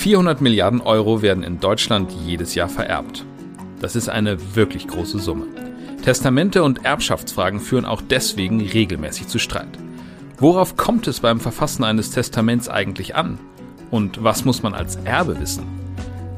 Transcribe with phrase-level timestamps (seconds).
[0.00, 3.26] 400 Milliarden Euro werden in Deutschland jedes Jahr vererbt.
[3.80, 5.46] Das ist eine wirklich große Summe.
[6.02, 9.78] Testamente und Erbschaftsfragen führen auch deswegen regelmäßig zu Streit.
[10.38, 13.38] Worauf kommt es beim Verfassen eines Testaments eigentlich an?
[13.90, 15.64] Und was muss man als Erbe wissen?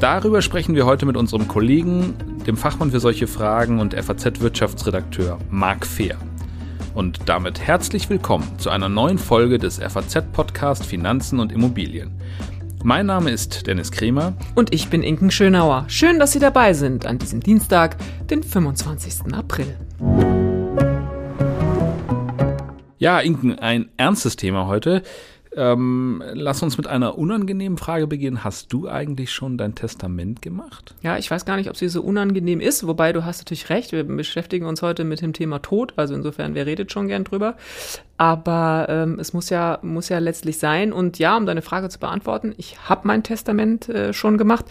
[0.00, 2.14] Darüber sprechen wir heute mit unserem Kollegen,
[2.44, 6.18] dem Fachmann für solche Fragen und FAZ-Wirtschaftsredakteur Marc Fehr.
[6.94, 12.10] Und damit herzlich willkommen zu einer neuen Folge des FAZ-Podcast Finanzen und Immobilien.
[12.84, 14.34] Mein Name ist Dennis Kremer.
[14.54, 15.86] Und ich bin Inken Schönauer.
[15.88, 17.96] Schön, dass Sie dabei sind an diesem Dienstag,
[18.28, 19.32] den 25.
[19.32, 19.74] April.
[22.98, 25.02] Ja, Inken, ein ernstes Thema heute.
[25.54, 28.42] Ähm, lass uns mit einer unangenehmen Frage beginnen.
[28.42, 30.94] Hast du eigentlich schon dein Testament gemacht?
[31.02, 33.92] Ja, ich weiß gar nicht, ob sie so unangenehm ist, wobei du hast natürlich recht.
[33.92, 37.56] Wir beschäftigen uns heute mit dem Thema Tod, also insofern, wer redet schon gern drüber.
[38.22, 40.92] Aber ähm, es muss ja, muss ja letztlich sein.
[40.92, 44.64] Und ja, um deine Frage zu beantworten, ich habe mein Testament äh, schon gemacht,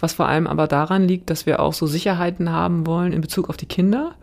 [0.00, 3.48] was vor allem aber daran liegt, dass wir auch so Sicherheiten haben wollen in Bezug
[3.48, 4.16] auf die Kinder.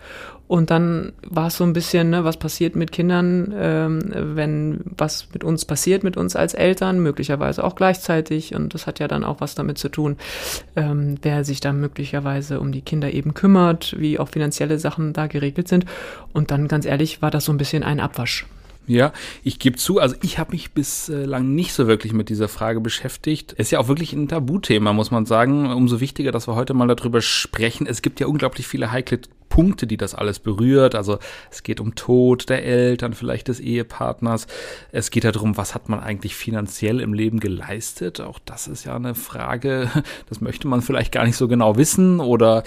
[0.50, 4.02] Und dann war es so ein bisschen, ne, was passiert mit Kindern, ähm,
[4.36, 8.53] wenn was mit uns passiert, mit uns als Eltern, möglicherweise auch gleichzeitig.
[8.53, 10.18] Und das hat ja dann auch was damit zu tun,
[10.75, 15.28] ähm, wer sich dann möglicherweise um die Kinder eben kümmert, wie auch finanzielle Sachen da
[15.28, 15.86] geregelt sind.
[16.34, 18.45] Und dann, ganz ehrlich, war das so ein bisschen ein Abwasch.
[18.86, 22.81] Ja, ich gebe zu, also ich habe mich bislang nicht so wirklich mit dieser Frage
[22.81, 23.53] beschäftigt.
[23.53, 25.72] Ist ja auch wirklich ein Tabuthema, muss man sagen.
[25.72, 27.88] Umso wichtiger, dass wir heute mal darüber sprechen.
[27.88, 29.22] Es gibt ja unglaublich viele heikle
[29.54, 30.96] Punkte, die das alles berührt.
[30.96, 31.20] Also
[31.52, 34.48] es geht um Tod der Eltern, vielleicht des Ehepartners.
[34.92, 38.20] Es geht darum, was hat man eigentlich finanziell im Leben geleistet.
[38.20, 39.92] Auch das ist ja eine Frage,
[40.28, 42.20] das möchte man vielleicht gar nicht so genau wissen.
[42.20, 42.64] Oder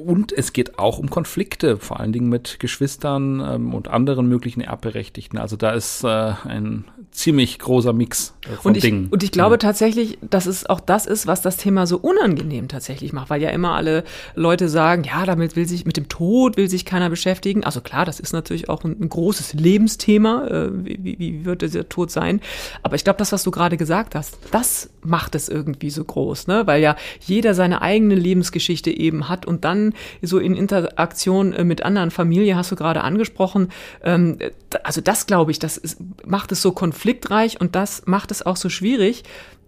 [0.00, 4.62] und es geht auch um Konflikte, vor allen Dingen mit Geschwistern ähm, und anderen möglichen
[4.62, 5.38] Erbberechtigten.
[5.38, 9.08] Also da ist äh, ein ziemlich großer Mix äh, von und ich, Dingen.
[9.10, 9.58] Und ich glaube ja.
[9.58, 13.50] tatsächlich, dass es auch das ist, was das Thema so unangenehm tatsächlich macht, weil ja
[13.50, 14.04] immer alle
[14.34, 17.62] Leute sagen, ja, damit will sich mit dem Tod will sich keiner beschäftigen.
[17.62, 20.46] Also klar, das ist natürlich auch ein, ein großes Lebensthema.
[20.46, 22.40] Äh, wie, wie wird dieser Tod sein?
[22.82, 26.46] Aber ich glaube, das, was du gerade gesagt hast, das macht es irgendwie so groß,
[26.46, 26.66] ne?
[26.66, 31.82] Weil ja jeder seine eigene Lebensgeschichte eben hat und dann so in Interaktion äh, mit
[31.82, 33.68] anderen Familien, hast du gerade angesprochen.
[34.02, 34.38] Ähm,
[34.84, 38.56] also das glaube ich, das ist, macht es so konfliktreich und das macht es auch
[38.56, 39.22] so schwierig.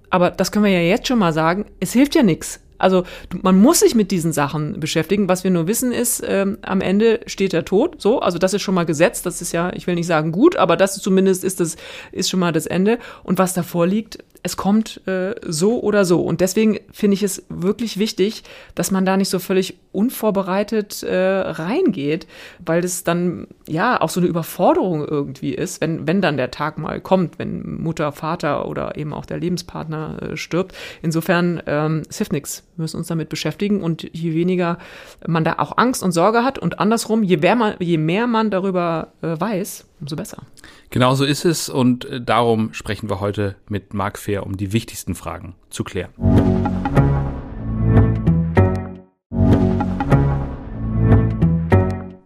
[0.08, 2.60] Aber das können wir ja jetzt schon mal sagen, es hilft ja nichts.
[2.78, 3.04] Also
[3.42, 5.28] man muss sich mit diesen Sachen beschäftigen.
[5.28, 8.00] Was wir nur wissen ist, ähm, am Ende steht der Tod.
[8.00, 9.26] So, also das ist schon mal gesetzt.
[9.26, 11.76] Das ist ja, ich will nicht sagen gut, aber das zumindest ist das
[12.12, 12.98] ist schon mal das Ende.
[13.24, 16.20] Und was davor liegt, es kommt äh, so oder so.
[16.20, 18.44] Und deswegen finde ich es wirklich wichtig,
[18.74, 22.26] dass man da nicht so völlig unvorbereitet äh, reingeht,
[22.64, 26.78] weil das dann ja auch so eine Überforderung irgendwie ist, wenn, wenn dann der Tag
[26.78, 30.74] mal kommt, wenn Mutter, Vater oder eben auch der Lebenspartner äh, stirbt.
[31.02, 32.64] Insofern, ähm, hilft nichts.
[32.76, 34.78] Wir müssen uns damit beschäftigen und je weniger
[35.26, 38.50] man da auch Angst und Sorge hat und andersrum, je mehr man, je mehr man
[38.50, 40.42] darüber äh, weiß, umso besser.
[40.90, 44.72] Genau so ist es und äh, darum sprechen wir heute mit Marc Fehr, um die
[44.72, 46.12] wichtigsten Fragen zu klären.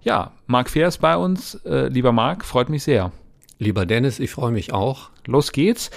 [0.02, 1.56] Ja, Marc Fehr ist bei uns.
[1.64, 3.10] Äh, lieber Marc, freut mich sehr.
[3.58, 5.10] Lieber Dennis, ich freue mich auch.
[5.26, 5.90] Los geht's.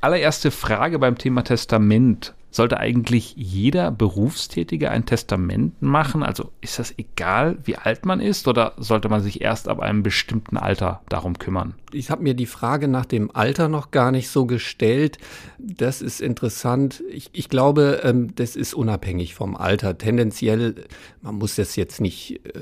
[0.00, 2.34] Allererste Frage beim Thema Testament.
[2.56, 6.22] Sollte eigentlich jeder Berufstätige ein Testament machen?
[6.22, 10.02] Also ist das egal, wie alt man ist oder sollte man sich erst ab einem
[10.02, 11.74] bestimmten Alter darum kümmern?
[11.92, 15.18] Ich habe mir die Frage nach dem Alter noch gar nicht so gestellt.
[15.58, 17.04] Das ist interessant.
[17.10, 19.98] Ich, ich glaube, ähm, das ist unabhängig vom Alter.
[19.98, 20.76] Tendenziell,
[21.20, 22.60] man muss das jetzt nicht äh,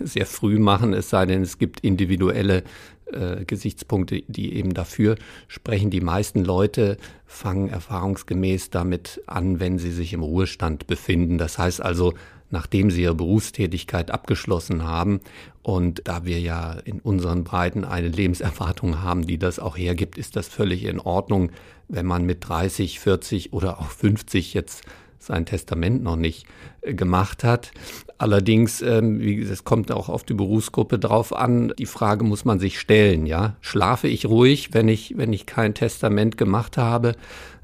[0.04, 2.64] sehr früh machen, es sei denn, es gibt individuelle
[3.12, 5.90] äh, Gesichtspunkte, die eben dafür sprechen.
[5.90, 6.96] Die meisten Leute
[7.26, 11.38] fangen erfahrungsgemäß damit an, wenn sie sich im Ruhestand befinden.
[11.38, 12.14] Das heißt also,
[12.50, 15.20] nachdem sie ihre Berufstätigkeit abgeschlossen haben.
[15.62, 20.36] Und da wir ja in unseren Breiten eine Lebenserwartung haben, die das auch hergibt, ist
[20.36, 21.50] das völlig in Ordnung,
[21.88, 24.84] wenn man mit 30, 40 oder auch 50 jetzt
[25.18, 26.46] sein Testament noch nicht
[26.80, 27.70] äh, gemacht hat.
[28.18, 31.72] Allerdings, ähm, wie es kommt auch auf die Berufsgruppe drauf an.
[31.78, 33.56] Die Frage muss man sich stellen, ja.
[33.60, 37.14] Schlafe ich ruhig, wenn ich, wenn ich kein Testament gemacht habe?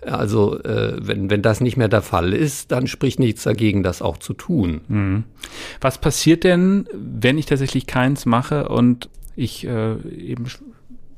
[0.03, 4.03] Also, äh, wenn, wenn das nicht mehr der Fall ist, dann spricht nichts dagegen, das
[4.03, 4.83] auch zu tun.
[4.87, 5.25] Mhm.
[5.81, 10.45] Was passiert denn, wenn ich tatsächlich keins mache und ich äh, eben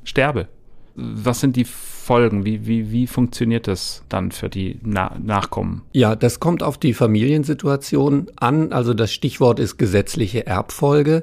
[0.05, 0.49] sterbe?
[0.97, 2.45] Was sind die Folgen?
[2.45, 5.83] Wie, wie, wie funktioniert das dann für die Na Nachkommen?
[5.93, 8.73] Ja, das kommt auf die Familiensituation an.
[8.73, 11.23] Also das Stichwort ist gesetzliche Erbfolge.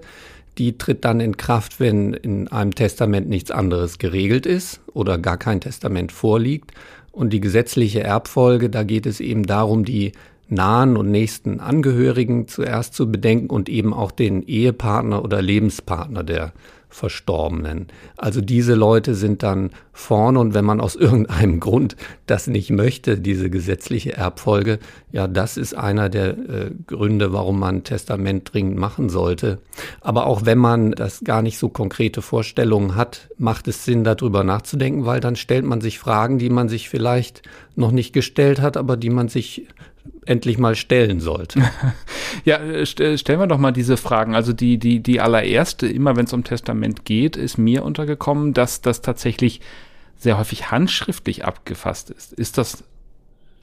[0.57, 5.37] die tritt dann in Kraft, wenn in einem Testament nichts anderes geregelt ist oder gar
[5.37, 6.71] kein Testament vorliegt.
[7.11, 10.13] Und die gesetzliche Erbfolge, da geht es eben darum, die
[10.49, 16.53] nahen und nächsten Angehörigen zuerst zu bedenken und eben auch den Ehepartner oder Lebenspartner der
[16.93, 17.87] Verstorbenen.
[18.17, 21.95] Also diese Leute sind dann vorne und wenn man aus irgendeinem Grund
[22.27, 24.77] das nicht möchte, diese gesetzliche Erbfolge,
[25.11, 29.57] ja, das ist einer der äh, Gründe, warum man ein Testament dringend machen sollte.
[30.01, 34.43] Aber auch wenn man das gar nicht so konkrete Vorstellungen hat, macht es Sinn, darüber
[34.43, 37.41] nachzudenken, weil dann stellt man sich Fragen, die man sich vielleicht
[37.75, 39.67] noch nicht gestellt hat, aber die man sich
[40.25, 41.61] endlich mal stellen sollte.
[42.45, 44.35] ja, st stellen wir doch mal diese Fragen.
[44.35, 48.81] Also die, die, die allererste, immer wenn es um Testament geht, ist mir untergekommen, dass
[48.81, 49.61] das tatsächlich
[50.17, 52.33] sehr häufig handschriftlich abgefasst ist.
[52.33, 52.83] Ist das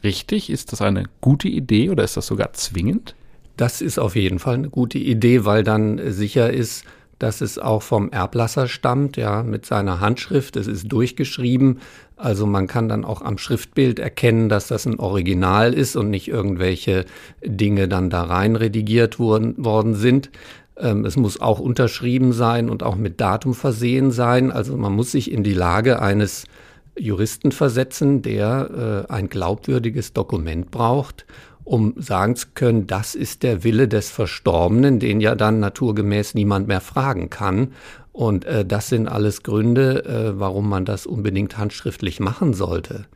[0.04, 0.50] richtig?
[0.50, 3.14] Ist das eine gute Idee oder ist das sogar zwingend?
[3.56, 6.84] Das ist auf jeden Fall eine gute Idee, weil dann sicher ist,
[7.20, 10.56] dass es auch vom Erblasser stammt, ja, mit seiner Handschrift.
[10.56, 11.78] Es ist durchgeschrieben.
[12.16, 16.28] Also man kann dann auch am Schriftbild erkennen, dass das ein Original ist und nicht
[16.28, 17.04] irgendwelche
[17.44, 20.30] Dinge dann da rein redigiert worden, worden sind.
[20.78, 24.50] Ähm, es muss auch unterschrieben sein und auch mit Datum versehen sein.
[24.50, 26.44] Also man muss sich in die Lage eines
[26.98, 31.26] Juristen versetzen, der äh, ein glaubwürdiges Dokument braucht
[31.64, 36.68] um sagen zu können, das ist der Wille des Verstorbenen, den ja dann naturgemäß niemand
[36.68, 37.72] mehr fragen kann.
[38.12, 43.06] Und äh, das sind alles Gründe, äh, warum man das unbedingt handschriftlich machen sollte.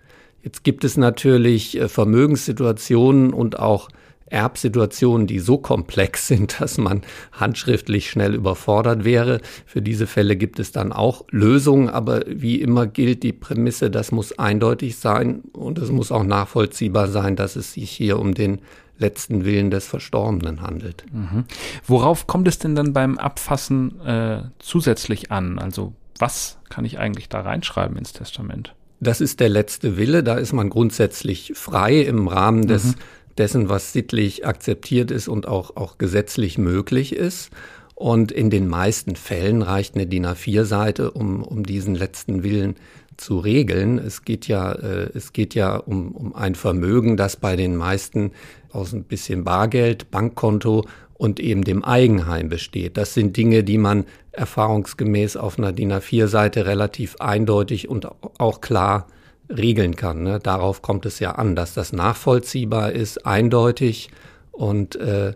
[0.43, 3.89] Jetzt gibt es natürlich äh, Vermögenssituationen und auch
[4.27, 9.41] Erbsituationen, die so komplex sind, dass man handschriftlich schnell überfordert wäre.
[9.67, 14.13] Für diese Fälle gibt es dann auch Lösungen, aber wie immer gilt die Prämisse, das
[14.13, 18.61] muss eindeutig sein und es muss auch nachvollziehbar sein, dass es sich hier um den
[18.97, 21.05] letzten Willen des Verstorbenen handelt.
[21.13, 21.45] Mhm.
[21.85, 25.59] Worauf kommt es denn dann beim Abfassen äh, zusätzlich an?
[25.59, 28.75] Also was kann ich eigentlich da reinschreiben ins Testament?
[29.01, 32.95] Das ist der letzte Wille, da ist man grundsätzlich frei im Rahmen des mhm
[33.39, 37.51] dessen, was sittlich akzeptiert ist und auch, auch gesetzlich möglich ist.
[37.95, 42.75] Und in den meisten Fällen reicht eine DIN A4-Seite, um, um diesen letzten Willen
[43.17, 43.99] zu regeln.
[43.99, 48.33] Es geht ja, äh, es geht ja um, um ein Vermögen, das bei den meisten
[48.73, 50.85] aus ein bisschen Bargeld, Bankkonto
[51.15, 52.97] und eben dem Eigenheim besteht.
[52.97, 58.09] Das sind Dinge, die man erfahrungsgemäß auf einer DIN A4-Seite relativ eindeutig und
[58.39, 59.07] auch klar
[59.49, 60.23] regeln kann.
[60.23, 60.39] Ne?
[60.39, 64.11] Darauf kommt es ja an, dass das nachvollziehbar ist, eindeutig
[64.53, 65.35] und äh,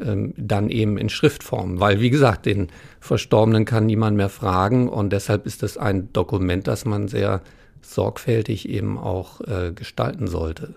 [0.00, 1.80] ähm, dann eben in Schriftform.
[1.80, 2.68] Weil, wie gesagt, den
[3.00, 7.40] Verstorbenen kann niemand mehr fragen und deshalb ist das ein Dokument, das man sehr
[7.80, 10.74] sorgfältig eben auch äh, gestalten sollte.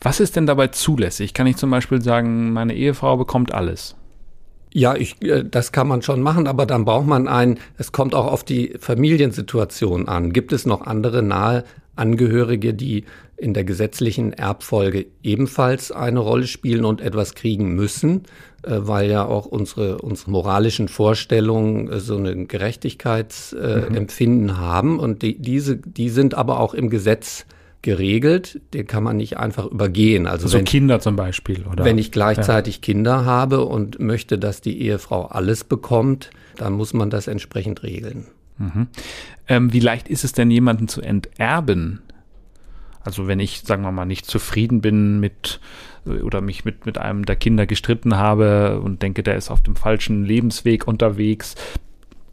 [0.00, 1.32] Was ist denn dabei zulässig?
[1.32, 3.94] Kann ich zum Beispiel sagen, meine Ehefrau bekommt alles?
[4.72, 8.14] Ja, ich, äh, das kann man schon machen, aber dann braucht man ein, es kommt
[8.14, 10.32] auch auf die Familiensituation an.
[10.32, 11.64] Gibt es noch andere nahe
[11.98, 13.04] Angehörige, die
[13.36, 18.22] in der gesetzlichen Erbfolge ebenfalls eine Rolle spielen und etwas kriegen müssen,
[18.62, 24.58] äh, weil ja auch unsere, unsere moralischen Vorstellungen äh, so ein Gerechtigkeitsempfinden mhm.
[24.58, 24.98] haben.
[24.98, 27.46] Und die, diese, die sind aber auch im Gesetz
[27.82, 30.26] geregelt, den kann man nicht einfach übergehen.
[30.26, 31.84] Also, also wenn, Kinder zum Beispiel, oder?
[31.84, 32.80] Wenn ich gleichzeitig ja.
[32.80, 38.26] Kinder habe und möchte, dass die Ehefrau alles bekommt, dann muss man das entsprechend regeln.
[38.58, 38.88] Mhm.
[39.46, 42.02] Ähm, wie leicht ist es denn, jemanden zu enterben?
[43.02, 45.60] Also wenn ich, sagen wir mal, nicht zufrieden bin mit
[46.06, 49.62] äh, oder mich mit, mit einem der Kinder gestritten habe und denke, der ist auf
[49.62, 51.54] dem falschen Lebensweg unterwegs,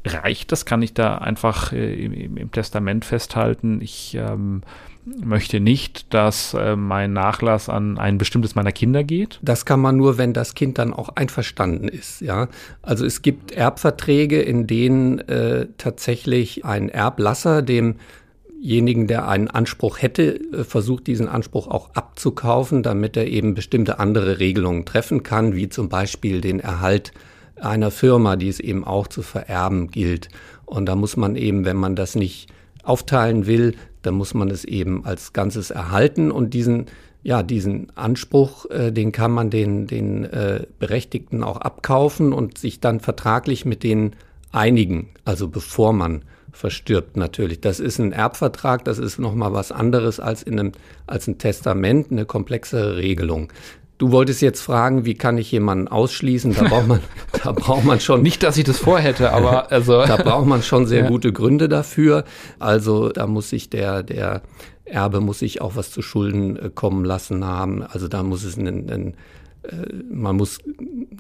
[0.05, 0.65] reicht das?
[0.65, 3.81] Kann ich da einfach äh, im, im, Testament festhalten?
[3.81, 4.61] Ich ähm,
[5.05, 9.39] möchte nicht, dass äh, mein Nachlass an ein bestimmtes meiner Kinder geht?
[9.41, 12.21] Das kann man nur, wenn das Kind dann auch einverstanden ist.
[12.21, 12.47] Ja,
[12.81, 20.39] also es gibt Erbverträge, in denen äh, tatsächlich ein Erblasser demjenigen, der einen Anspruch hätte,
[20.51, 25.69] äh, versucht, diesen Anspruch auch abzukaufen, damit er eben bestimmte andere Regelungen treffen kann, wie
[25.69, 27.13] zum Beispiel den Erhalt
[27.61, 30.29] einer Firma, die es eben auch zu vererben gilt.
[30.65, 32.49] Und da muss man eben, wenn man das nicht
[32.83, 36.85] aufteilen will, dann muss man es eben als Ganzes erhalten und diesen
[37.25, 42.81] ja, diesen Anspruch, äh, den kann man den, den äh, Berechtigten auch abkaufen und sich
[42.81, 44.15] dann vertraglich mit denen
[44.51, 46.21] einigen, also bevor man
[46.51, 47.61] verstirbt natürlich.
[47.61, 50.71] Das ist ein Erbvertrag, das ist nochmal was anderes als in einem,
[51.07, 53.51] als ein Testament, eine komplexere Regelung.
[53.97, 56.53] Du wolltest jetzt fragen, wie kann ich jemanden ausschließen?
[56.53, 56.99] Da braucht man,
[57.43, 58.21] da braucht man schon.
[58.21, 60.01] Nicht, dass ich das vorhätte, aber also.
[60.05, 61.09] da braucht man schon sehr ja.
[61.09, 62.25] gute Gründe dafür.
[62.59, 64.41] Also da muss sich der, der
[64.85, 67.83] Erbe muss sich auch was zu Schulden äh, kommen lassen haben.
[67.83, 69.13] Also da muss es einen, einen
[69.63, 70.59] äh, man muss,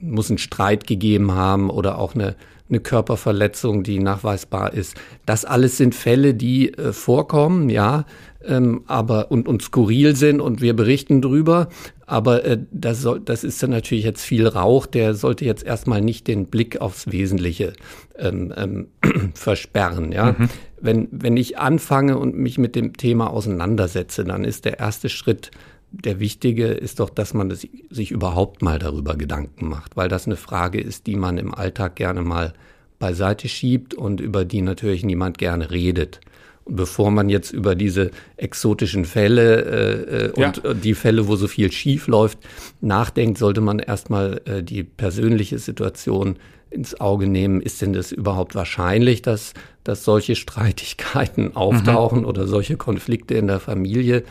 [0.01, 2.35] muss einen Streit gegeben haben oder auch eine,
[2.69, 4.95] eine Körperverletzung, die nachweisbar ist.
[5.25, 8.05] Das alles sind Fälle, die äh, vorkommen, ja,
[8.43, 11.69] ähm, aber und, und skurril sind und wir berichten drüber.
[12.05, 16.01] Aber äh, das, soll, das ist dann natürlich jetzt viel Rauch, der sollte jetzt erstmal
[16.01, 17.73] nicht den Blick aufs Wesentliche
[18.17, 18.87] ähm, ähm,
[19.33, 20.11] versperren.
[20.11, 20.35] Ja?
[20.37, 20.49] Mhm.
[20.79, 25.51] Wenn, wenn ich anfange und mich mit dem Thema auseinandersetze, dann ist der erste Schritt,
[25.91, 30.25] der wichtige ist doch, dass man das, sich überhaupt mal darüber Gedanken macht, weil das
[30.25, 32.53] eine Frage ist, die man im Alltag gerne mal
[32.99, 36.21] beiseite schiebt und über die natürlich niemand gerne redet.
[36.67, 40.47] Bevor man jetzt über diese exotischen Fälle äh, ja.
[40.47, 42.39] und äh, die Fälle, wo so viel schief läuft,
[42.81, 46.37] nachdenkt, sollte man erstmal äh, die persönliche Situation
[46.71, 47.61] ins Auge nehmen.
[47.61, 49.53] Ist denn das überhaupt wahrscheinlich, dass,
[49.83, 52.25] dass solche Streitigkeiten auftauchen mhm.
[52.25, 54.23] oder solche Konflikte in der Familie?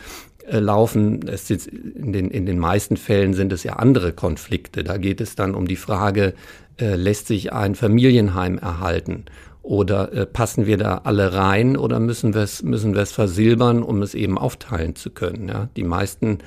[0.47, 1.27] Äh, laufen.
[1.27, 4.83] Es ist in, den, in den meisten Fällen sind es ja andere Konflikte.
[4.83, 6.33] Da geht es dann um die Frage,
[6.79, 9.25] äh, lässt sich ein Familienheim erhalten?
[9.65, 13.81] Oder äh, passen wir da alle rein oder müssen wir es müssen wir es versilbern,
[13.81, 15.47] um es eben aufteilen zu können?
[15.47, 15.69] Ja?
[15.75, 16.37] Die meisten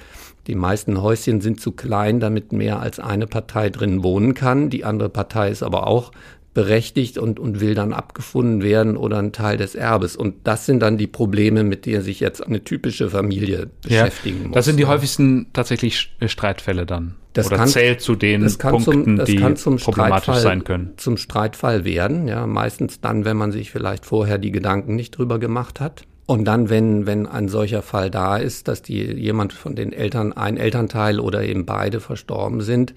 [0.47, 4.71] die meisten Häuschen sind zu klein, damit mehr als eine Partei drin wohnen kann.
[4.71, 6.13] Die andere Partei ist aber auch
[6.55, 10.17] berechtigt und, und will dann abgefunden werden oder ein Teil des Erbes.
[10.17, 14.47] Und das sind dann die Probleme, mit denen sich jetzt eine typische Familie beschäftigen ja,
[14.49, 14.55] muss.
[14.55, 17.17] Das sind die häufigsten tatsächlich Streitfälle dann.
[17.39, 19.17] Das oder kann, zählt zu den Punkten,
[19.57, 20.95] zum, die problematisch sein können.
[20.97, 25.39] Zum Streitfall werden, ja, meistens dann, wenn man sich vielleicht vorher die Gedanken nicht drüber
[25.39, 26.03] gemacht hat.
[26.27, 30.35] Und dann, wenn, wenn ein solcher Fall da ist, dass die jemand von den Eltern,
[30.35, 32.93] ein Elternteil oder eben beide verstorben sind,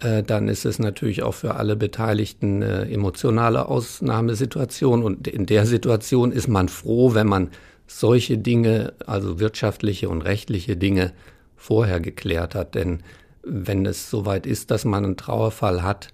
[0.00, 5.02] äh, dann ist es natürlich auch für alle Beteiligten eine emotionale Ausnahmesituation.
[5.02, 7.50] Und in der Situation ist man froh, wenn man
[7.86, 11.12] solche Dinge, also wirtschaftliche und rechtliche Dinge,
[11.56, 12.74] vorher geklärt hat.
[12.74, 13.02] Denn
[13.42, 16.08] wenn es soweit ist, dass man einen Trauerfall hat,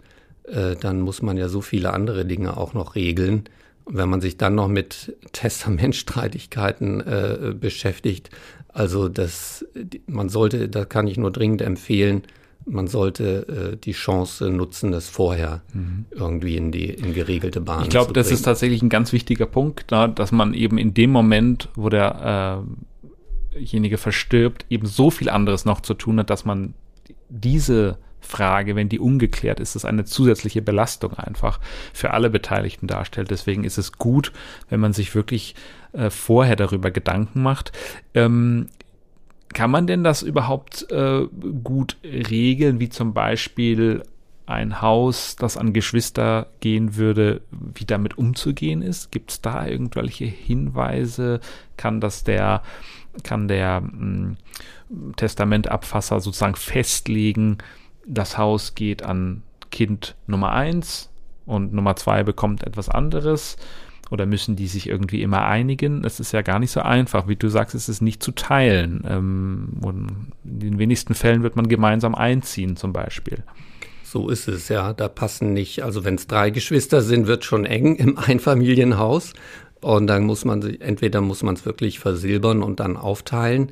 [0.45, 3.45] äh, dann muss man ja so viele andere Dinge auch noch regeln.
[3.85, 8.30] Und wenn man sich dann noch mit Testamentstreitigkeiten äh, beschäftigt,
[8.68, 9.64] also das,
[10.06, 12.23] man sollte, da kann ich nur dringend empfehlen,
[12.66, 16.06] man sollte äh, die Chance nutzen, das vorher mhm.
[16.11, 19.92] irgendwie in die in geregelte Bahn Ich glaube, das ist tatsächlich ein ganz wichtiger Punkt,
[19.92, 25.64] da, dass man eben in dem Moment, wo derjenige äh verstirbt, eben so viel anderes
[25.64, 26.75] noch zu tun hat, dass man
[27.28, 31.61] diese Frage, wenn die ungeklärt ist, ist eine zusätzliche Belastung einfach
[31.92, 33.30] für alle Beteiligten darstellt.
[33.30, 34.33] Deswegen ist es gut,
[34.68, 35.54] wenn man sich wirklich
[35.92, 37.73] äh, vorher darüber Gedanken macht.
[38.14, 38.68] Ähm,
[39.54, 41.26] kann man denn das überhaupt äh,
[41.62, 44.02] gut regeln, wie zum Beispiel
[44.47, 49.11] ein Haus, das an Geschwister gehen würde, wie damit umzugehen ist?
[49.11, 51.40] Gibt es da irgendwelche Hinweise?
[51.76, 52.62] Kann das der,
[53.25, 54.37] kann der hm,
[55.16, 57.58] Testamentabfasser sozusagen festlegen,
[58.06, 61.11] das Haus geht an Kind Nummer eins
[61.44, 63.56] und Nummer zwei bekommt etwas anderes?
[64.11, 66.04] Oder müssen die sich irgendwie immer einigen?
[66.04, 67.26] Es ist ja gar nicht so einfach.
[67.26, 69.02] Wie du sagst, es ist nicht zu teilen.
[69.08, 69.68] Ähm,
[70.44, 73.42] in den wenigsten Fällen wird man gemeinsam einziehen, zum Beispiel.
[74.04, 74.92] So ist es, ja.
[74.92, 79.32] Da passen nicht, also wenn es drei Geschwister sind, wird schon eng im Einfamilienhaus.
[79.87, 83.71] Und dann muss man sich, entweder muss man es wirklich versilbern und dann aufteilen.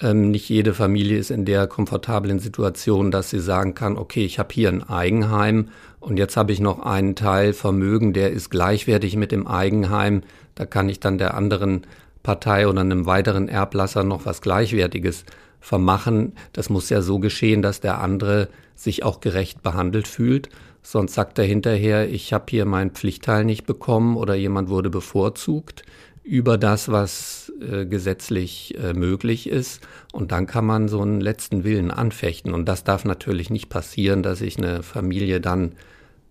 [0.00, 4.40] Ähm, nicht jede Familie ist in der komfortablen Situation, dass sie sagen kann, okay, ich
[4.40, 5.68] habe hier ein Eigenheim
[6.00, 10.22] und jetzt habe ich noch einen Teil Vermögen, der ist gleichwertig mit dem Eigenheim.
[10.56, 11.82] Da kann ich dann der anderen
[12.24, 15.24] Partei oder einem weiteren Erblasser noch was Gleichwertiges
[15.60, 16.32] vermachen.
[16.52, 20.48] Das muss ja so geschehen, dass der andere sich auch gerecht behandelt fühlt.
[20.82, 25.84] Sonst sagt er hinterher, ich habe hier meinen Pflichtteil nicht bekommen oder jemand wurde bevorzugt
[26.24, 29.80] über das, was äh, gesetzlich äh, möglich ist.
[30.12, 32.52] Und dann kann man so einen letzten Willen anfechten.
[32.54, 35.72] Und das darf natürlich nicht passieren, dass sich eine Familie dann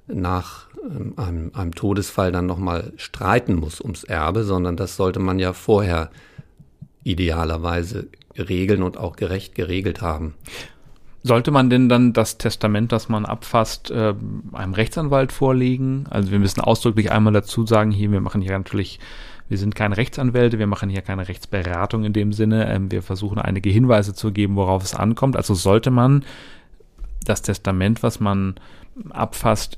[0.08, 5.40] nach ähm, einem, einem Todesfall dann nochmal streiten muss ums Erbe, sondern das sollte man
[5.40, 6.10] ja vorher
[7.04, 10.36] idealerweise regeln und auch gerecht geregelt haben.
[11.24, 14.16] Sollte man denn dann das Testament, das man abfasst, äh,
[14.54, 16.06] einem Rechtsanwalt vorlegen?
[16.10, 19.00] Also wir müssen ausdrücklich einmal dazu sagen, hier, wir machen hier natürlich,
[19.48, 22.74] wir sind keine Rechtsanwälte, wir machen hier keine Rechtsberatung in dem Sinne.
[22.74, 25.36] Ähm, wir versuchen einige Hinweise zu geben, worauf es ankommt.
[25.38, 26.26] Also sollte man
[27.24, 28.56] das Testament, was man
[29.12, 29.78] abfasst,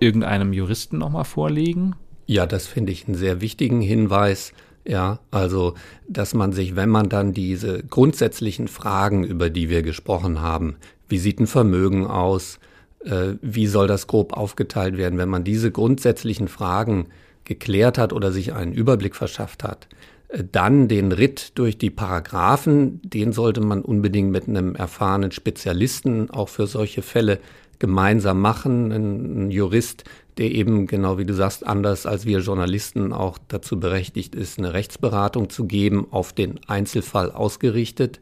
[0.00, 1.94] irgendeinem Juristen nochmal vorlegen?
[2.26, 4.54] Ja, das finde ich einen sehr wichtigen Hinweis.
[4.86, 5.74] Ja, also,
[6.08, 10.76] dass man sich, wenn man dann diese grundsätzlichen Fragen, über die wir gesprochen haben,
[11.08, 12.58] wie sieht ein Vermögen aus,
[13.04, 17.06] äh, wie soll das grob aufgeteilt werden, wenn man diese grundsätzlichen Fragen
[17.44, 19.88] geklärt hat oder sich einen Überblick verschafft hat,
[20.28, 26.28] äh, dann den Ritt durch die Paragraphen, den sollte man unbedingt mit einem erfahrenen Spezialisten
[26.30, 27.38] auch für solche Fälle
[27.78, 28.92] gemeinsam machen.
[28.92, 30.04] Ein, Jurist,
[30.38, 34.74] der eben, genau wie du sagst, anders als wir Journalisten auch dazu berechtigt ist, eine
[34.74, 38.18] Rechtsberatung zu geben, auf den Einzelfall ausgerichtet.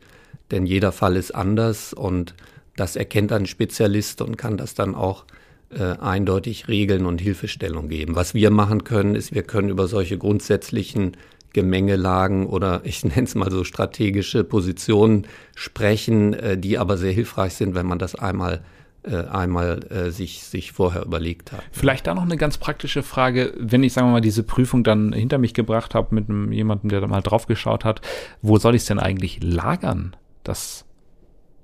[0.50, 2.35] Denn jeder Fall ist anders und
[2.76, 5.25] das erkennt ein Spezialist und kann das dann auch
[5.71, 8.14] äh, eindeutig regeln und Hilfestellung geben.
[8.14, 11.16] Was wir machen können, ist, wir können über solche grundsätzlichen
[11.52, 17.54] Gemengelagen oder ich nenne es mal so strategische Positionen sprechen, äh, die aber sehr hilfreich
[17.54, 18.62] sind, wenn man das einmal
[19.11, 21.62] einmal äh, sich, sich vorher überlegt hat.
[21.73, 25.12] Vielleicht da noch eine ganz praktische Frage, wenn ich, sagen wir mal, diese Prüfung dann
[25.12, 28.00] hinter mich gebracht habe mit einem, jemandem, der da mal drauf geschaut hat,
[28.42, 30.85] wo soll ich es denn eigentlich lagern, das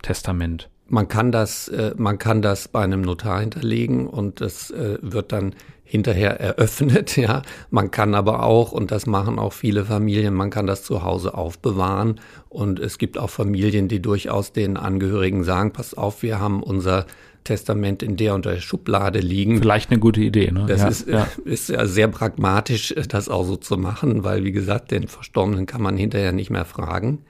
[0.03, 0.69] Testament?
[0.91, 5.33] Man kann das, äh, man kann das bei einem Notar hinterlegen und das äh, wird
[5.33, 5.55] dann
[5.89, 7.43] hinterher eröffnet, ja.
[7.71, 11.35] Man kann aber auch, und das machen auch viele Familien, man kann das zu Hause
[11.35, 12.21] aufbewahren.
[12.49, 17.07] Und es gibt auch Familien, die durchaus den Angehörigen sagen, pass auf, wir haben unser
[17.45, 19.59] Testament in der und der Schublade liegen.
[19.59, 20.67] Vielleicht eine gute Idee, ne?
[20.67, 21.29] Das ja, ist, ja.
[21.45, 25.83] ist ja sehr pragmatisch, das auch so zu machen, weil, wie gesagt, den Verstorbenen kann
[25.83, 27.25] man hinterher nicht mehr fragen.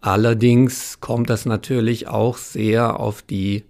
[0.00, 3.64] Allerdings kommt das natürlich auch sehr auf die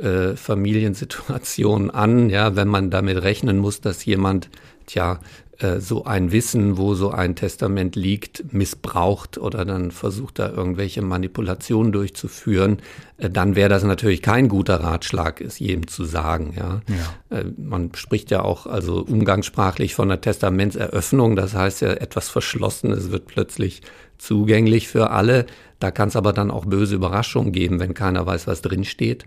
[0.00, 4.50] äh, Familiensituation an, ja, wenn man damit rechnen muss, dass jemand,
[4.86, 5.20] tja,
[5.60, 11.02] äh, so ein Wissen, wo so ein Testament liegt, missbraucht oder dann versucht da irgendwelche
[11.02, 12.78] Manipulationen durchzuführen,
[13.18, 16.54] äh, dann wäre das natürlich kein guter Ratschlag, es jedem zu sagen.
[16.56, 16.80] Ja.
[16.88, 17.38] ja.
[17.38, 23.10] Äh, man spricht ja auch also umgangssprachlich von einer Testamentseröffnung, das heißt ja etwas Verschlossenes
[23.10, 23.82] wird plötzlich
[24.16, 25.44] zugänglich für alle.
[25.78, 29.24] Da kann es aber dann auch böse Überraschungen geben, wenn keiner weiß, was drin steht.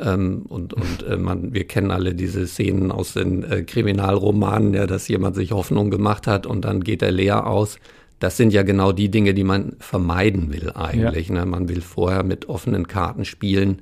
[0.00, 4.86] Ähm, und und äh, man, wir kennen alle diese Szenen aus den äh, Kriminalromanen, ja,
[4.86, 7.78] dass jemand sich Hoffnung gemacht hat und dann geht er leer aus.
[8.18, 11.28] Das sind ja genau die Dinge, die man vermeiden will eigentlich.
[11.28, 11.34] Ja.
[11.34, 11.46] Ne?
[11.46, 13.80] Man will vorher mit offenen Karten spielen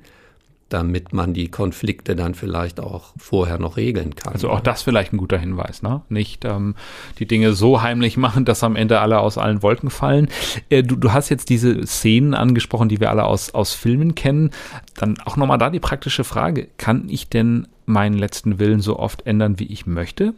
[0.69, 4.33] damit man die Konflikte dann vielleicht auch vorher noch regeln kann.
[4.33, 6.01] Also auch das vielleicht ein guter Hinweis, ne?
[6.09, 6.75] Nicht ähm,
[7.17, 10.29] die Dinge so heimlich machen, dass am Ende alle aus allen Wolken fallen.
[10.69, 14.51] Äh, du, du hast jetzt diese Szenen angesprochen, die wir alle aus, aus Filmen kennen.
[14.95, 19.25] Dann auch nochmal da die praktische Frage, kann ich denn meinen letzten Willen so oft
[19.25, 20.33] ändern, wie ich möchte?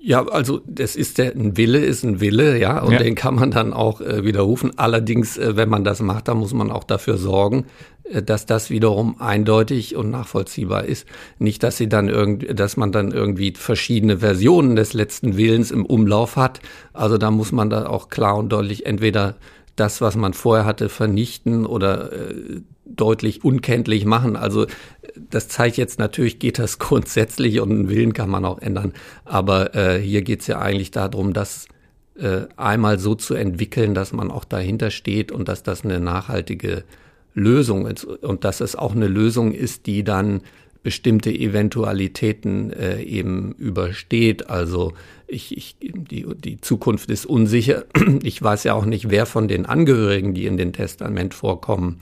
[0.00, 2.98] Ja, also das ist der ein Wille ist ein Wille, ja, und ja.
[2.98, 4.70] den kann man dann auch äh, widerrufen.
[4.76, 7.66] Allerdings, äh, wenn man das macht, dann muss man auch dafür sorgen,
[8.04, 11.04] äh, dass das wiederum eindeutig und nachvollziehbar ist.
[11.40, 15.84] Nicht, dass sie dann irgendwie, dass man dann irgendwie verschiedene Versionen des letzten Willens im
[15.84, 16.60] Umlauf hat.
[16.92, 19.34] Also da muss man da auch klar und deutlich entweder
[19.74, 24.36] das, was man vorher hatte, vernichten oder äh, deutlich unkenntlich machen.
[24.36, 24.66] Also
[25.30, 28.92] das zeigt jetzt natürlich, geht das grundsätzlich und einen Willen kann man auch ändern.
[29.24, 31.66] Aber äh, hier geht es ja eigentlich darum, das
[32.18, 36.84] äh, einmal so zu entwickeln, dass man auch dahinter steht und dass das eine nachhaltige
[37.34, 40.42] Lösung ist und dass es auch eine Lösung ist, die dann
[40.82, 44.48] bestimmte Eventualitäten äh, eben übersteht.
[44.48, 44.92] Also
[45.26, 47.84] ich, ich, die, die Zukunft ist unsicher.
[48.22, 52.00] Ich weiß ja auch nicht, wer von den Angehörigen, die in den Testament vorkommen,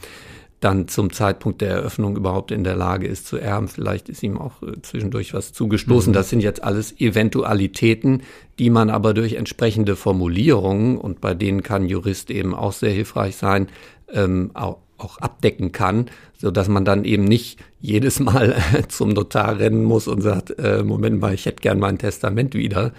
[0.60, 3.68] dann zum Zeitpunkt der Eröffnung überhaupt in der Lage ist zu erben.
[3.68, 6.12] Vielleicht ist ihm auch äh, zwischendurch was zugestoßen.
[6.12, 6.14] Mhm.
[6.14, 8.22] Das sind jetzt alles Eventualitäten,
[8.58, 13.36] die man aber durch entsprechende Formulierungen, und bei denen kann Jurist eben auch sehr hilfreich
[13.36, 13.68] sein,
[14.10, 16.06] ähm, auch, auch abdecken kann,
[16.38, 18.56] so dass man dann eben nicht jedes Mal
[18.88, 22.92] zum Notar rennen muss und sagt, äh, Moment mal, ich hätte gern mein Testament wieder.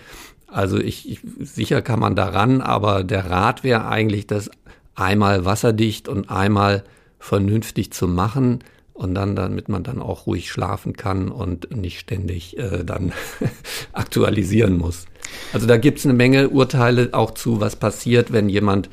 [0.46, 4.50] Also ich, ich sicher kann man daran, aber der Rat wäre eigentlich, das
[4.96, 6.84] einmal wasserdicht und einmal
[7.19, 8.60] vernünftig zu machen
[8.93, 13.13] und dann, damit man dann auch ruhig schlafen kann und nicht ständig äh, dann
[13.93, 15.06] aktualisieren muss.
[15.53, 18.89] Also da gibt es eine Menge Urteile auch zu, was passiert, wenn jemand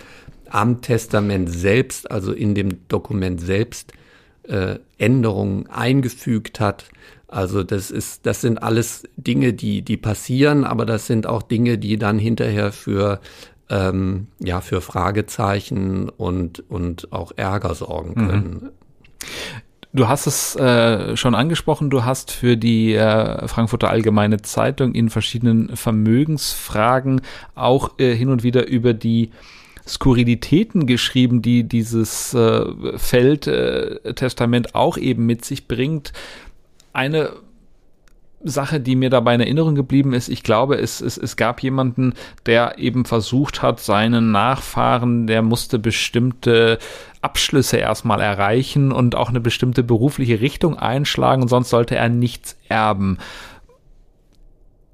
[0.51, 3.93] am Testament selbst, also in dem Dokument selbst,
[4.45, 6.85] äh, Änderungen eingefügt hat.
[7.27, 11.79] Also das ist, das sind alles Dinge, die, die passieren, aber das sind auch Dinge,
[11.79, 13.21] die dann hinterher für
[13.71, 18.29] ähm, ja für Fragezeichen und, und auch Ärger sorgen mhm.
[18.29, 18.51] können.
[18.63, 18.71] Mhm.
[19.93, 25.09] Du hast es äh, schon angesprochen, du hast für die äh, Frankfurter Allgemeine Zeitung in
[25.09, 27.21] verschiedenen Vermögensfragen
[27.55, 29.31] auch äh, hin und wieder über die
[29.87, 36.13] Skurrilitäten geschrieben, die dieses äh, Feldtestament auch eben mit sich bringt.
[36.93, 37.31] Eine
[38.45, 42.15] Sache, die mir dabei in Erinnerung geblieben ist, ich glaube, es, es, es gab jemanden,
[42.47, 46.79] der eben versucht hat, seinen Nachfahren, der musste bestimmte
[47.23, 53.19] Abschlüsse erstmal erreichen und auch eine bestimmte berufliche Richtung einschlagen, sonst sollte er nichts erben.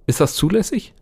[0.07, 0.95] Ist das zulässig?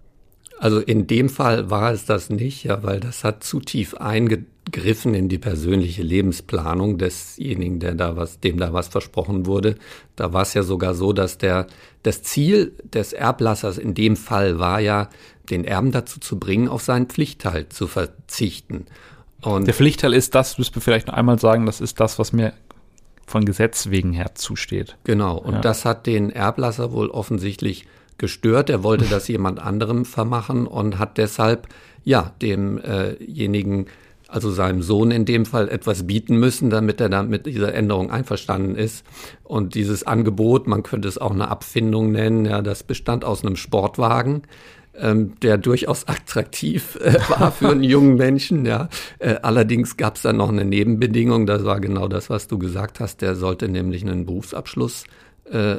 [0.59, 5.15] Also in dem Fall war es das nicht, ja, weil das hat zu tief eingegriffen
[5.15, 9.77] in die persönliche Lebensplanung desjenigen, der da was, dem da was versprochen wurde.
[10.17, 11.69] Da war es ja sogar so, dass der,
[12.03, 15.11] das Ziel des Erblassers in dem Fall war ja,
[15.49, 18.87] den Erben dazu zu bringen, auf seinen Pflichtteil zu verzichten.
[19.41, 22.33] Und der Pflichtteil ist das, müssen wir vielleicht noch einmal sagen, das ist das, was
[22.33, 22.53] mir
[23.27, 24.97] von Gesetz wegen her zusteht.
[25.05, 25.61] Genau, und ja.
[25.61, 27.87] das hat den Erblasser wohl offensichtlich
[28.19, 28.71] gestört.
[28.71, 31.69] Er wollte das jemand anderem vermachen und hat deshalb
[32.05, 33.91] ja demjenigen, äh
[34.29, 38.11] also seinem Sohn in dem Fall, etwas bieten müssen, damit er dann mit dieser Änderung
[38.11, 39.05] einverstanden ist.
[39.43, 43.57] Und dieses Angebot, man könnte es auch eine Abfindung nennen, ja, das bestand aus einem
[43.57, 44.43] Sportwagen,
[44.95, 48.67] ähm, der durchaus attraktiv äh, war für einen jungen Menschen.
[48.67, 48.91] Ja.
[49.19, 53.01] Äh, allerdings gab es dann noch eine Nebenbedingung, das war genau das, was du gesagt
[53.01, 53.23] hast.
[53.23, 55.05] Der sollte nämlich einen Berufsabschluss
[55.51, 55.77] äh,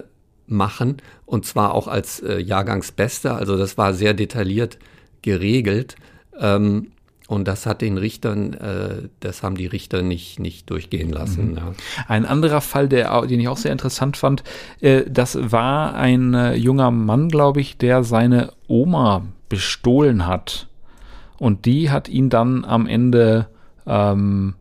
[0.50, 3.36] machen und zwar auch als äh, Jahrgangsbester.
[3.36, 4.78] Also das war sehr detailliert
[5.22, 5.96] geregelt.
[6.40, 6.92] Ähm,
[7.28, 11.52] und das hat den Richtern, äh, das haben die Richter nicht, nicht durchgehen lassen.
[11.52, 11.58] Mhm.
[11.58, 11.74] Ja.
[12.08, 14.44] Ein anderer Fall, der, den ich auch sehr interessant fand,
[14.82, 20.68] äh, das war ein äh, junger Mann, glaube ich, der seine Oma bestohlen hat.
[21.38, 23.48] Und die hat ihn dann am Ende
[23.86, 24.56] ähm,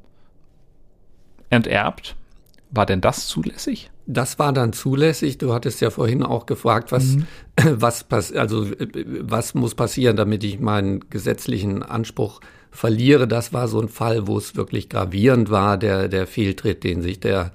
[1.48, 2.16] enterbt.
[2.70, 3.90] War denn das zulässig?
[4.10, 5.36] Das war dann zulässig.
[5.36, 7.26] Du hattest ja vorhin auch gefragt, was, mhm.
[7.74, 8.66] was, pass also,
[9.20, 12.40] was muss passieren, damit ich meinen gesetzlichen Anspruch
[12.70, 13.28] verliere.
[13.28, 17.20] Das war so ein Fall, wo es wirklich gravierend war, der, der Fehltritt, den sich
[17.20, 17.52] der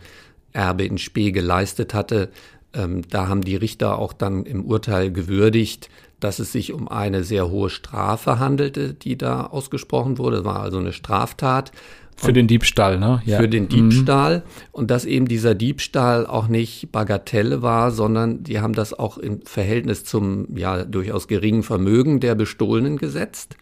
[0.51, 2.29] Erbe in Spee geleistet hatte.
[2.73, 5.89] Ähm, da haben die Richter auch dann im Urteil gewürdigt,
[6.19, 10.37] dass es sich um eine sehr hohe Strafe handelte, die da ausgesprochen wurde.
[10.37, 11.71] Das war also eine Straftat.
[12.15, 13.21] Für und den Diebstahl, ne?
[13.25, 13.37] Ja.
[13.37, 14.37] Für den Diebstahl.
[14.37, 14.41] Mhm.
[14.71, 19.41] Und dass eben dieser Diebstahl auch nicht Bagatelle war, sondern die haben das auch im
[19.41, 23.55] Verhältnis zum ja durchaus geringen Vermögen der Bestohlenen gesetzt.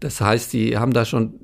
[0.00, 1.34] Das heißt, sie haben da schon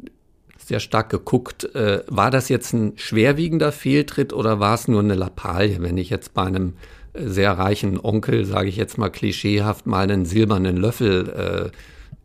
[0.58, 5.14] sehr stark geguckt, äh, war das jetzt ein schwerwiegender Fehltritt oder war es nur eine
[5.14, 6.74] Lappalie, wenn ich jetzt bei einem
[7.12, 11.70] äh, sehr reichen Onkel, sage ich jetzt mal klischeehaft, mal einen silbernen Löffel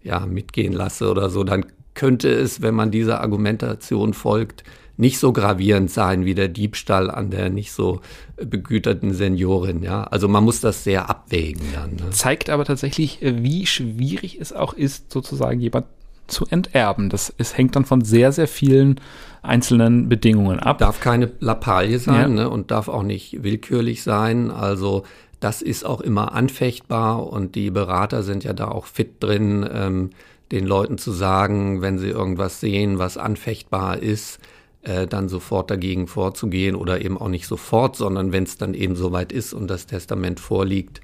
[0.05, 4.63] äh, ja, mitgehen lasse oder so, dann könnte es, wenn man dieser Argumentation folgt,
[4.99, 8.01] nicht so gravierend sein wie der Diebstahl an der nicht so
[8.35, 9.81] begüterten Seniorin.
[9.81, 11.91] Ja, also man muss das sehr abwägen dann.
[11.91, 12.09] Ne?
[12.11, 15.85] Zeigt aber tatsächlich, äh, wie schwierig es auch ist, sozusagen jemand
[16.27, 17.09] zu enterben.
[17.09, 18.99] Das es hängt dann von sehr, sehr vielen
[19.41, 20.79] einzelnen Bedingungen ab.
[20.79, 22.43] Darf keine Lappalie sein ja.
[22.43, 24.51] ne, und darf auch nicht willkürlich sein.
[24.51, 25.03] Also
[25.39, 30.09] das ist auch immer anfechtbar und die Berater sind ja da auch fit drin, ähm,
[30.51, 34.39] den Leuten zu sagen, wenn sie irgendwas sehen, was anfechtbar ist,
[34.81, 38.95] äh, dann sofort dagegen vorzugehen oder eben auch nicht sofort, sondern wenn es dann eben
[38.95, 41.01] soweit ist und das Testament vorliegt,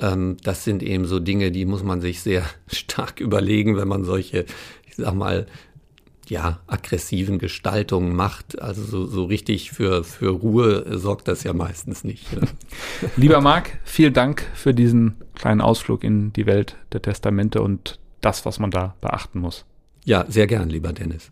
[0.00, 4.04] ähm, das sind eben so Dinge, die muss man sich sehr stark überlegen, wenn man
[4.04, 4.46] solche,
[4.86, 5.46] ich sag mal,
[6.30, 8.62] ja, aggressiven Gestaltungen macht.
[8.62, 12.32] Also so, so richtig für, für Ruhe sorgt das ja meistens nicht.
[12.32, 12.46] Ne?
[13.16, 18.44] Lieber Marc, vielen Dank für diesen kleinen Ausflug in die Welt der Testamente und das,
[18.44, 19.64] was man da beachten muss.
[20.04, 21.30] Ja, sehr gern, lieber Dennis.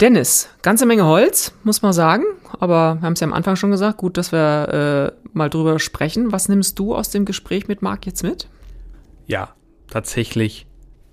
[0.00, 2.24] Dennis, ganze Menge Holz, muss man sagen.
[2.60, 5.78] Aber wir haben es ja am Anfang schon gesagt, gut, dass wir äh, mal drüber
[5.78, 6.32] sprechen.
[6.32, 8.48] Was nimmst du aus dem Gespräch mit Marc jetzt mit?
[9.26, 9.54] Ja,
[9.88, 10.66] tatsächlich,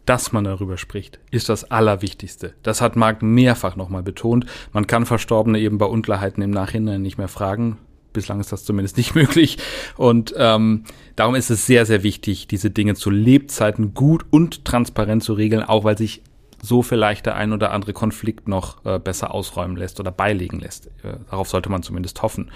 [0.05, 2.55] dass man darüber spricht, ist das Allerwichtigste.
[2.61, 4.45] Das hat Marc mehrfach nochmal betont.
[4.73, 7.77] Man kann Verstorbene eben bei Unklarheiten im Nachhinein nicht mehr fragen.
[8.13, 9.57] Bislang ist das zumindest nicht möglich.
[9.97, 10.83] Und ähm,
[11.15, 15.63] darum ist es sehr, sehr wichtig, diese Dinge zu Lebzeiten gut und transparent zu regeln,
[15.63, 16.21] auch weil sich
[16.61, 20.87] so vielleicht der ein oder andere Konflikt noch äh, besser ausräumen lässt oder beilegen lässt.
[21.03, 22.51] Äh, darauf sollte man zumindest hoffen.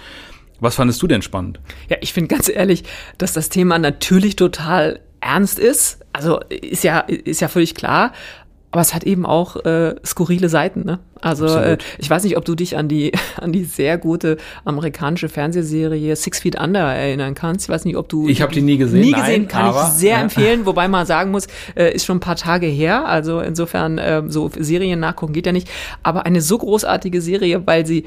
[0.60, 1.60] Was fandest du denn spannend?
[1.88, 2.84] Ja, ich finde ganz ehrlich,
[3.18, 6.00] dass das Thema natürlich total ernst ist.
[6.12, 8.12] Also ist ja, ist ja völlig klar.
[8.70, 10.84] Aber es hat eben auch äh, skurrile Seiten.
[10.84, 10.98] Ne?
[11.20, 15.28] Also äh, ich weiß nicht, ob du dich an die an die sehr gute amerikanische
[15.28, 17.66] Fernsehserie Six Feet Under erinnern kannst.
[17.66, 19.00] Ich weiß nicht, ob du ich habe die nie gesehen.
[19.00, 20.22] Nie gesehen, Nein, kann ich sehr ja.
[20.22, 20.66] empfehlen.
[20.66, 23.06] Wobei man sagen muss, äh, ist schon ein paar Tage her.
[23.06, 25.68] Also insofern äh, so Serien nachgucken geht ja nicht.
[26.02, 28.04] Aber eine so großartige Serie, weil sie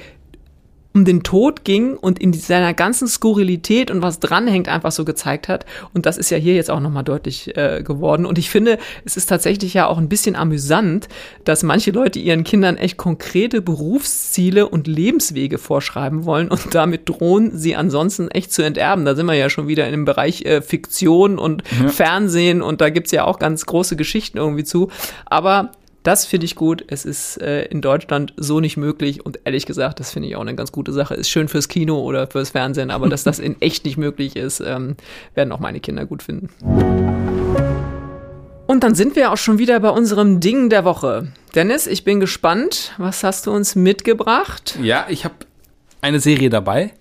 [0.93, 5.47] um den Tod ging und in seiner ganzen Skurrilität und was dranhängt einfach so gezeigt
[5.47, 5.65] hat.
[5.93, 8.25] Und das ist ja hier jetzt auch nochmal deutlich äh, geworden.
[8.25, 11.07] Und ich finde, es ist tatsächlich ja auch ein bisschen amüsant,
[11.45, 17.57] dass manche Leute ihren Kindern echt konkrete Berufsziele und Lebenswege vorschreiben wollen und damit drohen,
[17.57, 19.05] sie ansonsten echt zu enterben.
[19.05, 21.87] Da sind wir ja schon wieder in dem Bereich äh, Fiktion und ja.
[21.87, 24.89] Fernsehen und da gibt's ja auch ganz große Geschichten irgendwie zu.
[25.25, 25.71] Aber
[26.03, 26.83] Das finde ich gut.
[26.87, 30.41] Es ist äh, in Deutschland so nicht möglich und ehrlich gesagt, das finde ich auch
[30.41, 31.13] eine ganz gute Sache.
[31.13, 34.61] Ist schön fürs Kino oder fürs Fernsehen, aber dass das in echt nicht möglich ist,
[34.61, 34.95] ähm,
[35.35, 36.49] werden auch meine Kinder gut finden.
[38.65, 41.27] Und dann sind wir auch schon wieder bei unserem Ding der Woche.
[41.53, 42.93] Dennis, ich bin gespannt.
[42.97, 44.79] Was hast du uns mitgebracht?
[44.81, 45.35] Ja, ich habe
[46.01, 46.93] eine Serie dabei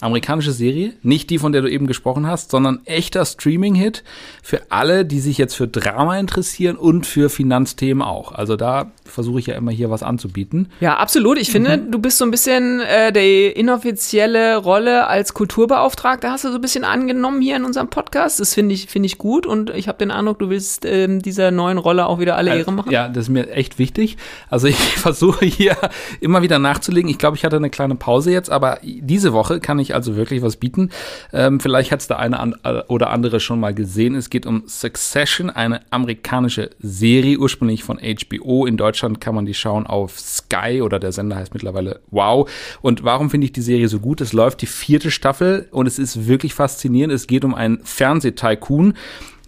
[0.00, 4.02] amerikanische Serie, nicht die, von der du eben gesprochen hast, sondern echter Streaming-Hit
[4.42, 8.32] für alle, die sich jetzt für Drama interessieren und für Finanzthemen auch.
[8.32, 10.68] Also da versuche ich ja immer hier was anzubieten.
[10.80, 11.38] Ja, absolut.
[11.38, 11.90] Ich finde, mhm.
[11.90, 16.60] du bist so ein bisschen äh, die inoffizielle Rolle als Kulturbeauftragter hast du so ein
[16.60, 18.40] bisschen angenommen hier in unserem Podcast.
[18.40, 21.50] Das finde ich finde ich gut und ich habe den Eindruck, du willst ähm, dieser
[21.50, 22.90] neuen Rolle auch wieder alle Ehre machen.
[22.90, 24.16] Ja, das ist mir echt wichtig.
[24.48, 25.76] Also ich versuche hier
[26.20, 27.10] immer wieder nachzulegen.
[27.10, 30.16] Ich glaube, ich hatte eine kleine Pause jetzt, aber diese Woche kann ich ich also
[30.16, 30.90] wirklich was bieten.
[31.32, 34.14] Ähm, vielleicht hat es der eine an, äh, oder andere schon mal gesehen.
[34.14, 38.66] Es geht um Succession, eine amerikanische Serie, ursprünglich von HBO.
[38.66, 42.50] In Deutschland kann man die schauen auf Sky oder der Sender heißt mittlerweile Wow.
[42.80, 44.20] Und warum finde ich die Serie so gut?
[44.20, 47.12] Es läuft die vierte Staffel und es ist wirklich faszinierend.
[47.12, 48.94] Es geht um einen Fernsehtycoon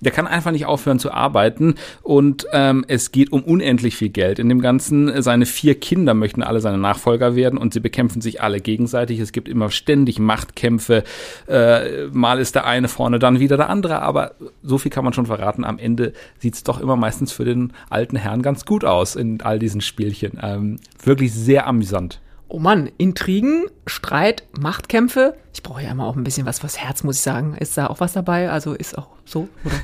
[0.03, 4.39] der kann einfach nicht aufhören zu arbeiten und ähm, es geht um unendlich viel Geld.
[4.39, 8.43] In dem Ganzen, seine vier Kinder möchten alle seine Nachfolger werden und sie bekämpfen sich
[8.43, 9.21] alle gegenseitig.
[9.21, 11.05] Es gibt immer ständig Machtkämpfe.
[11.47, 15.13] Äh, mal ist der eine vorne, dann wieder der andere, aber so viel kann man
[15.13, 15.65] schon verraten.
[15.65, 19.41] Am Ende sieht es doch immer meistens für den alten Herrn ganz gut aus in
[19.41, 20.39] all diesen Spielchen.
[20.43, 22.21] Ähm, wirklich sehr amüsant.
[22.49, 25.35] Oh Mann, Intrigen, Streit, Machtkämpfe.
[25.55, 27.55] Ich brauche ja immer auch ein bisschen was fürs Herz, muss ich sagen.
[27.61, 28.49] Ist da auch was dabei?
[28.49, 29.49] Also ist auch so?
[29.65, 29.75] Oder?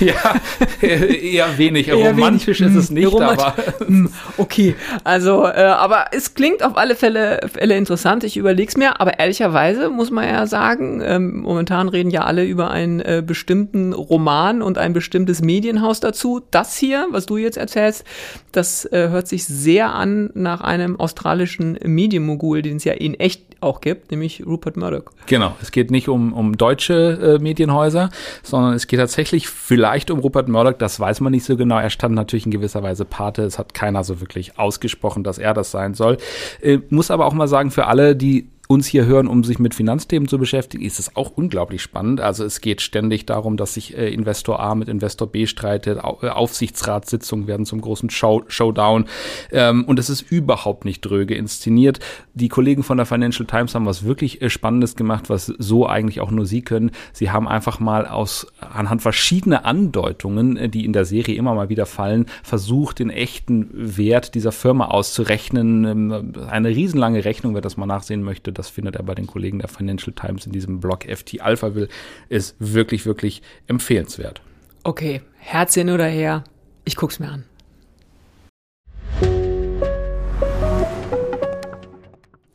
[0.00, 0.34] ja,
[0.80, 1.88] eher wenig.
[1.88, 2.74] Eher Romantisch wenig.
[2.74, 3.54] ist es hm, nicht, aber.
[3.88, 8.24] Hm, okay, also, äh, aber es klingt auf alle Fälle, Fälle interessant.
[8.24, 12.44] Ich überlege es mir, aber ehrlicherweise muss man ja sagen, ähm, momentan reden ja alle
[12.44, 16.40] über einen äh, bestimmten Roman und ein bestimmtes Medienhaus dazu.
[16.50, 18.04] Das hier, was du jetzt erzählst,
[18.52, 23.47] das äh, hört sich sehr an nach einem australischen Medienmogul, den es ja in echt
[23.60, 25.04] auch gibt, nämlich Rupert Murdoch.
[25.26, 28.10] Genau, es geht nicht um, um deutsche äh, Medienhäuser,
[28.42, 31.78] sondern es geht tatsächlich vielleicht um Rupert Murdoch, das weiß man nicht so genau.
[31.78, 35.54] Er stand natürlich in gewisser Weise Pate, es hat keiner so wirklich ausgesprochen, dass er
[35.54, 36.18] das sein soll.
[36.60, 39.74] Äh, muss aber auch mal sagen, für alle, die uns hier hören, um sich mit
[39.74, 42.20] Finanzthemen zu beschäftigen, ist es auch unglaublich spannend.
[42.20, 46.04] Also es geht ständig darum, dass sich äh, Investor A mit Investor B streitet.
[46.04, 49.06] Au äh, Aufsichtsratssitzungen werden zum großen Show Showdown.
[49.52, 52.00] Ähm, und es ist überhaupt nicht dröge inszeniert.
[52.34, 56.20] Die Kollegen von der Financial Times haben was wirklich äh, Spannendes gemacht, was so eigentlich
[56.20, 56.90] auch nur sie können.
[57.14, 61.70] Sie haben einfach mal aus anhand verschiedener Andeutungen, äh, die in der Serie immer mal
[61.70, 65.84] wieder fallen, versucht, den echten Wert dieser Firma auszurechnen.
[65.86, 69.60] Ähm, eine riesenlange Rechnung, wer das mal nachsehen möchte das findet er bei den Kollegen
[69.60, 71.88] der Financial Times in diesem Blog FT Alpha will,
[72.28, 74.42] ist wirklich, wirklich empfehlenswert.
[74.84, 76.44] Okay, Herz hin oder her,
[76.84, 77.44] ich guck's mir an.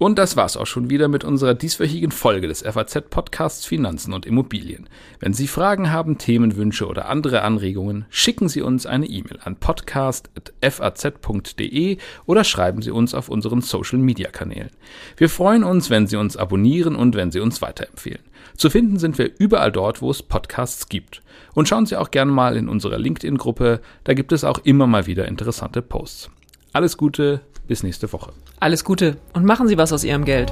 [0.04, 4.90] Und das war's auch schon wieder mit unserer dieswöchigen Folge des FAZ-Podcasts Finanzen und Immobilien.
[5.22, 11.98] Wenn Sie Fragen haben, Themenwünsche oder andere Anregungen, schicken Sie uns eine E-Mail an podcast.faz.de
[12.26, 14.72] oder schreiben Sie uns auf unseren Social-Media-Kanälen.
[15.16, 18.24] Wir freuen uns, wenn Sie uns abonnieren und wenn Sie uns weiterempfehlen.
[18.58, 21.24] Zu finden sind wir überall dort, wo es Podcasts gibt.
[21.54, 25.08] Und schauen Sie auch gerne mal in unserer LinkedIn-Gruppe, da gibt es auch immer mal
[25.08, 26.30] wieder interessante Posts.
[26.74, 28.32] Alles Gute, bis nächste Woche.
[28.60, 30.52] Alles Gute und machen Sie was aus Ihrem Geld.